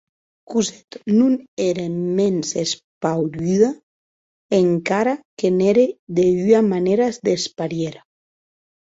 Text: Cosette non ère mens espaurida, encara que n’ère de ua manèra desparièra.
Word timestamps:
Cosette 0.51 0.95
non 1.17 1.33
ère 1.69 1.81
mens 2.17 2.47
espaurida, 2.63 3.69
encara 4.61 5.15
que 5.37 5.47
n’ère 5.57 5.83
de 6.17 6.25
ua 6.47 6.61
manèra 6.71 7.07
desparièra. 7.27 8.01